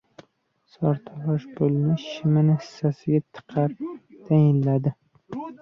—Sartarosh 0.75 1.45
pulni 1.59 1.97
shimining 2.05 2.57
kissasiga 2.63 3.21
tiqarkan, 3.39 3.95
tayinladi. 4.31 4.99